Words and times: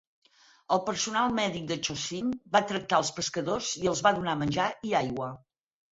El 0.75 0.79
personal 0.85 1.35
mèdic 1.39 1.67
del 1.71 1.81
"Chosin" 1.89 2.31
va 2.57 2.63
tractar 2.71 3.01
els 3.03 3.13
pescadors 3.19 3.69
i 3.85 3.93
els 3.93 4.03
va 4.09 4.15
donar 4.21 4.35
menjar 4.45 4.67
i 4.91 4.97
aigua. 5.03 5.29